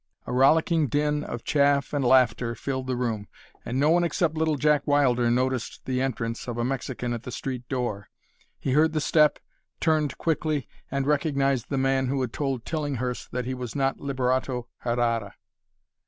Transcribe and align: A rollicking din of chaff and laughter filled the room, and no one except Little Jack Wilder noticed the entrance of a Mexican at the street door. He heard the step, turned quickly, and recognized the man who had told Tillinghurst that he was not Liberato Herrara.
A 0.25 0.33
rollicking 0.33 0.87
din 0.87 1.23
of 1.23 1.43
chaff 1.43 1.93
and 1.93 2.03
laughter 2.03 2.55
filled 2.55 2.87
the 2.87 2.95
room, 2.95 3.27
and 3.63 3.79
no 3.79 3.91
one 3.91 4.03
except 4.03 4.33
Little 4.33 4.55
Jack 4.55 4.81
Wilder 4.87 5.29
noticed 5.29 5.85
the 5.85 6.01
entrance 6.01 6.47
of 6.47 6.57
a 6.57 6.65
Mexican 6.65 7.13
at 7.13 7.21
the 7.21 7.31
street 7.31 7.69
door. 7.69 8.09
He 8.57 8.71
heard 8.71 8.93
the 8.93 8.99
step, 8.99 9.37
turned 9.79 10.17
quickly, 10.17 10.67
and 10.89 11.05
recognized 11.05 11.69
the 11.69 11.77
man 11.77 12.07
who 12.07 12.19
had 12.21 12.33
told 12.33 12.65
Tillinghurst 12.65 13.29
that 13.29 13.45
he 13.45 13.53
was 13.53 13.75
not 13.75 13.99
Liberato 13.99 14.65
Herrara. 14.83 15.35